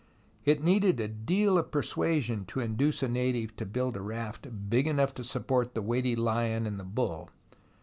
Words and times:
It 0.45 0.63
needed 0.63 0.99
a 0.99 1.07
deal 1.07 1.59
of 1.59 1.69
persuasion 1.69 2.45
to 2.45 2.59
induce 2.59 3.03
a 3.03 3.07
native 3.07 3.55
to 3.57 3.67
build 3.67 3.95
a 3.95 4.01
raft 4.01 4.47
big 4.67 4.87
enough 4.87 5.13
to 5.13 5.23
support 5.23 5.75
the 5.75 5.81
weighty 5.83 6.15
hon 6.15 6.65
and 6.65 6.79
the 6.79 6.83
bull. 6.83 7.29